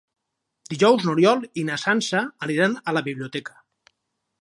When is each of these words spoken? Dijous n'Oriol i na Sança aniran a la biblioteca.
Dijous 0.73 1.05
n'Oriol 1.09 1.45
i 1.63 1.67
na 1.69 1.77
Sança 1.83 2.25
aniran 2.49 2.77
a 2.83 2.99
la 3.01 3.05
biblioteca. 3.13 3.63